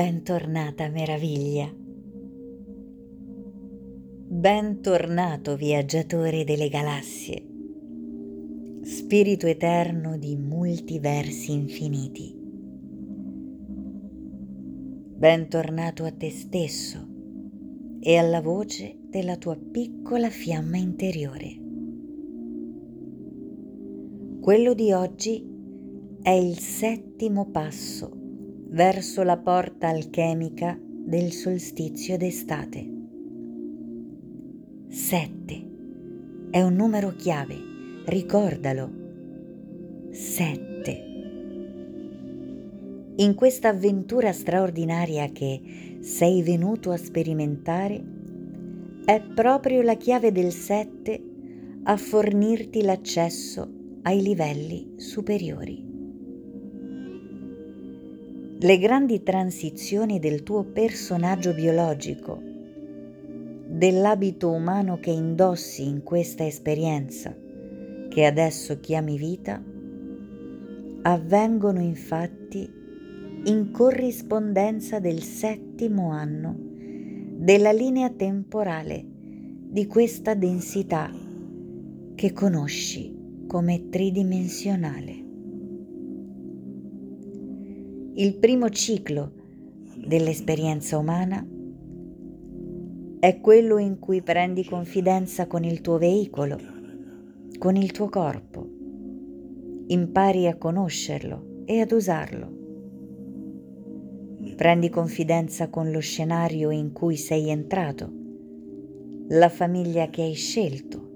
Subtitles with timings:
[0.00, 1.68] bentornata meraviglia.
[4.28, 7.44] Bentornato viaggiatore delle galassie,
[8.82, 12.32] spirito eterno di multiversi infiniti.
[15.16, 17.04] Bentornato a te stesso
[17.98, 21.58] e alla voce della tua piccola fiamma interiore.
[24.40, 25.44] Quello di oggi
[26.22, 28.17] è il settimo passo
[28.70, 32.96] verso la porta alchemica del solstizio d'estate.
[34.88, 35.66] Sette
[36.50, 37.56] è un numero chiave,
[38.06, 38.90] ricordalo.
[40.10, 41.06] Sette.
[43.16, 48.02] In questa avventura straordinaria che sei venuto a sperimentare,
[49.04, 51.22] è proprio la chiave del sette
[51.82, 53.68] a fornirti l'accesso
[54.02, 55.87] ai livelli superiori.
[58.60, 62.42] Le grandi transizioni del tuo personaggio biologico,
[63.68, 67.36] dell'abito umano che indossi in questa esperienza,
[68.08, 69.62] che adesso chiami vita,
[71.02, 72.68] avvengono infatti
[73.44, 81.08] in corrispondenza del settimo anno della linea temporale di questa densità
[82.16, 85.26] che conosci come tridimensionale
[88.20, 89.30] il primo ciclo
[89.94, 91.46] dell'esperienza umana
[93.20, 96.58] è quello in cui prendi confidenza con il tuo veicolo,
[97.60, 98.68] con il tuo corpo,
[99.86, 102.56] impari a conoscerlo e ad usarlo.
[104.56, 108.10] Prendi confidenza con lo scenario in cui sei entrato,
[109.28, 111.08] la famiglia che hai scelto.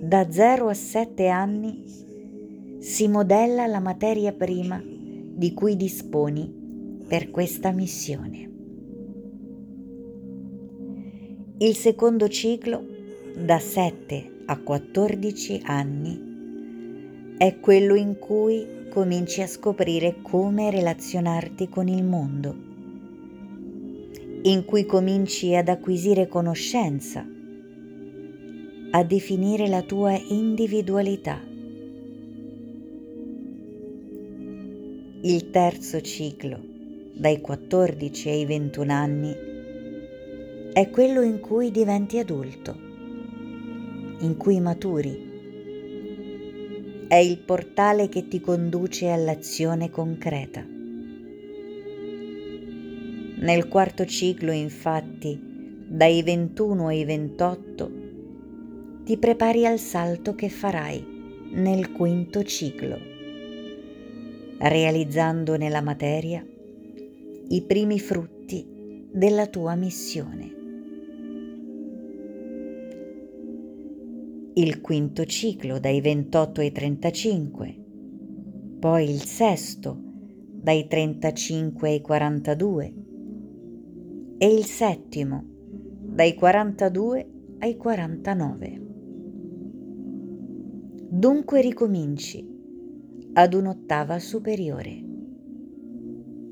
[0.00, 2.02] Da 0 a 7 anni
[2.84, 8.50] si modella la materia prima di cui disponi per questa missione.
[11.56, 12.84] Il secondo ciclo,
[13.36, 21.88] da 7 a 14 anni, è quello in cui cominci a scoprire come relazionarti con
[21.88, 22.54] il mondo,
[24.42, 27.26] in cui cominci ad acquisire conoscenza,
[28.90, 31.52] a definire la tua individualità
[35.26, 36.60] Il terzo ciclo,
[37.14, 39.34] dai 14 ai 21 anni,
[40.70, 42.76] è quello in cui diventi adulto,
[44.18, 45.30] in cui maturi.
[47.08, 50.62] È il portale che ti conduce all'azione concreta.
[53.38, 55.40] Nel quarto ciclo, infatti,
[55.88, 57.90] dai 21 ai 28,
[59.04, 61.02] ti prepari al salto che farai
[61.52, 63.13] nel quinto ciclo
[64.58, 66.44] realizzando nella materia
[67.48, 70.52] i primi frutti della tua missione.
[74.54, 77.84] Il quinto ciclo dai 28 ai 35,
[78.78, 79.98] poi il sesto
[80.52, 82.94] dai 35 ai 42
[84.38, 85.44] e il settimo
[86.00, 88.82] dai 42 ai 49.
[91.10, 92.53] Dunque ricominci
[93.36, 95.02] ad un'ottava superiore,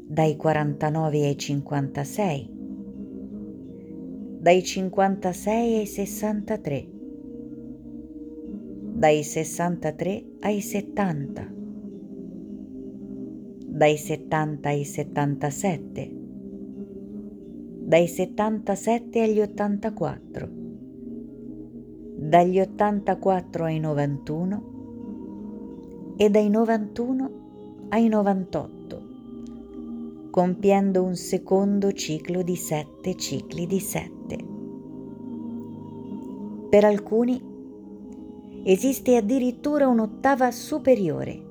[0.08, 2.50] dai 49 ai 56,
[4.40, 6.88] dai 56 ai 63,
[8.94, 11.52] dai 63 ai 70,
[13.68, 16.10] dai 70 ai 77,
[17.84, 20.50] dai 77 agli 84,
[22.16, 24.70] dagli 84 ai 91
[26.16, 27.30] e dai 91
[27.88, 29.02] ai 98,
[30.30, 34.38] compiendo un secondo ciclo di sette cicli di sette.
[36.70, 37.40] Per alcuni
[38.64, 41.42] esiste addirittura un'ottava superiore,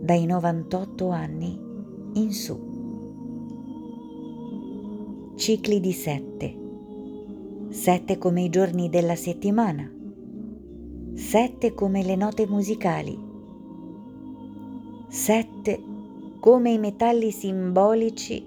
[0.00, 1.58] dai 98 anni
[2.14, 2.68] in su.
[5.36, 6.56] Cicli di sette,
[7.68, 9.88] sette come i giorni della settimana,
[11.14, 13.29] sette come le note musicali,
[15.12, 15.82] Sette
[16.38, 18.46] come i metalli simbolici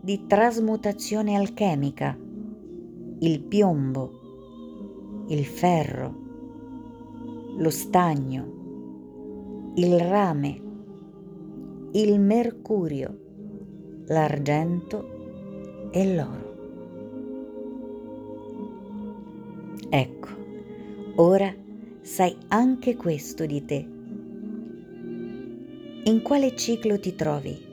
[0.00, 2.16] di trasmutazione alchemica,
[3.18, 6.14] il piombo, il ferro,
[7.56, 10.62] lo stagno, il rame,
[11.90, 13.18] il mercurio,
[14.06, 16.54] l'argento e l'oro.
[19.88, 20.28] Ecco,
[21.16, 21.52] ora
[22.00, 23.94] sai anche questo di te
[26.08, 27.66] in quale ciclo ti trovi?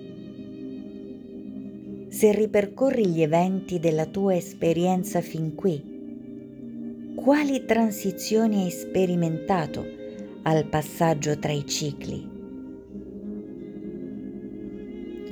[2.13, 9.83] se ripercorri gli eventi della tua esperienza fin qui, quali transizioni hai sperimentato
[10.43, 12.29] al passaggio tra i cicli?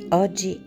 [0.10, 0.60] Oggi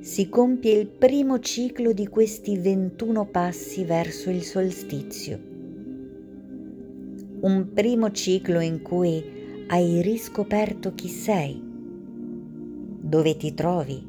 [0.00, 5.38] si compie il primo ciclo di questi 21 passi verso il solstizio.
[7.40, 9.41] Un primo ciclo in cui
[9.72, 11.58] hai riscoperto chi sei,
[13.00, 14.06] dove ti trovi,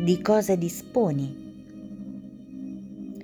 [0.00, 1.54] di cosa disponi?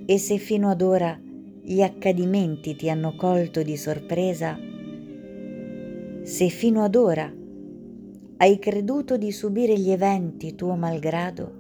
[0.06, 1.20] E se fino ad ora
[1.60, 4.56] gli accadimenti ti hanno colto di sorpresa,
[6.22, 7.34] se fino ad ora
[8.37, 11.52] hai creduto di subire gli eventi tuo malgrado?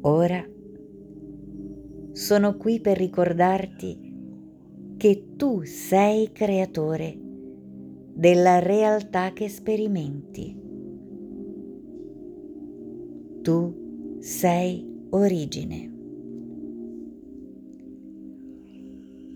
[0.00, 0.42] Ora
[2.12, 7.21] sono qui per ricordarti che tu sei creatore
[8.12, 10.60] della realtà che sperimenti.
[13.42, 15.90] Tu sei origine.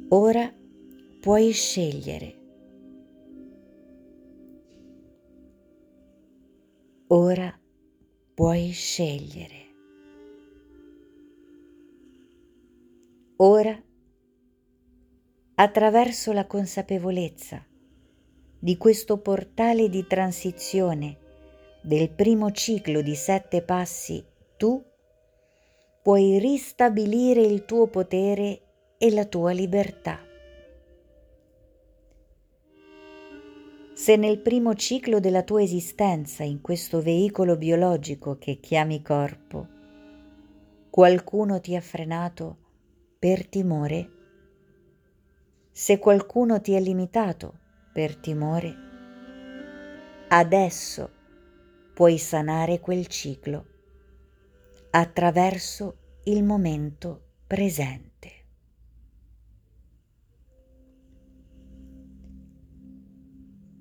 [0.09, 0.53] Ora
[1.21, 2.45] puoi scegliere
[7.09, 7.57] Ora
[8.35, 9.75] puoi scegliere.
[13.37, 13.81] Ora,
[15.55, 17.65] attraverso la consapevolezza
[18.67, 21.19] di questo portale di transizione
[21.81, 24.27] del primo ciclo di sette passi,
[24.57, 24.85] tu
[26.03, 28.63] puoi ristabilire il tuo potere
[28.99, 30.19] e la tua libertà.
[33.95, 39.69] Se nel primo ciclo della tua esistenza in questo veicolo biologico che chiami corpo,
[40.91, 42.57] qualcuno ti ha frenato
[43.17, 44.11] per timore,
[45.71, 47.61] se qualcuno ti ha limitato
[47.97, 48.77] per timore,
[50.29, 51.11] adesso
[51.95, 53.65] puoi sanare quel ciclo
[54.91, 58.45] attraverso il momento presente.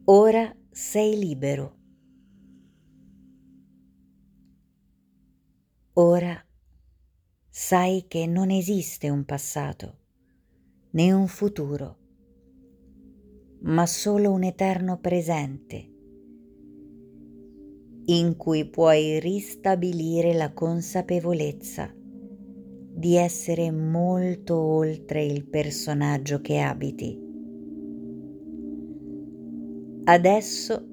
[0.05, 1.77] Ora sei libero.
[5.95, 6.41] Ora
[7.49, 9.97] sai che non esiste un passato
[10.91, 12.04] né un futuro,
[13.65, 15.91] ma solo un eterno presente
[18.07, 27.25] in cui puoi ristabilire la consapevolezza di essere molto oltre il personaggio che abiti
[30.07, 30.87] Adesso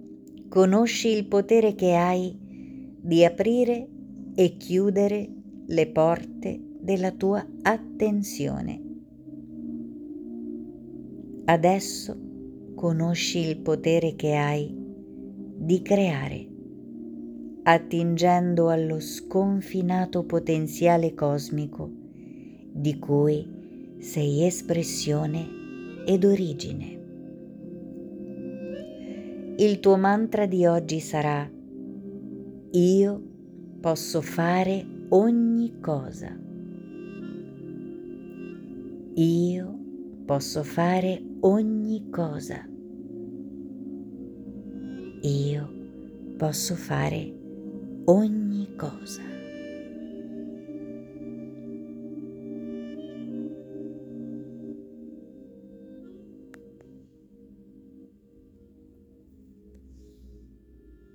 [0.49, 3.87] conosci il potere che hai di aprire
[4.35, 5.31] e chiudere
[5.67, 8.81] le porte della tua attenzione.
[11.45, 12.22] Adesso
[12.83, 14.69] conosci il potere che hai
[15.57, 16.49] di creare,
[17.63, 21.89] attingendo allo sconfinato potenziale cosmico
[22.73, 25.47] di cui sei espressione
[26.05, 27.01] ed origine.
[29.59, 31.49] Il tuo mantra di oggi sarà
[32.73, 33.23] Io
[33.81, 36.37] posso fare ogni cosa.
[39.15, 39.79] Io
[40.25, 42.71] posso fare ogni cosa.
[45.25, 45.69] Io
[46.37, 47.33] posso fare
[48.07, 49.32] ogni cosa.